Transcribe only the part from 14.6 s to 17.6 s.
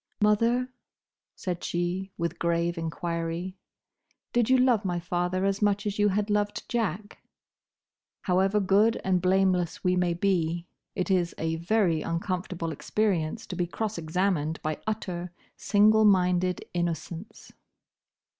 by utter, single minded innocence.